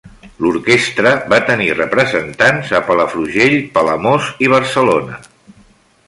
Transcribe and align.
L’orquestra 0.43 1.11
va 1.33 1.39
tenir 1.49 1.67
representants 1.75 2.73
a 2.79 2.81
Palafrugell, 2.87 3.57
Palamós 3.75 4.31
i 4.47 4.49
Barcelona. 4.55 5.21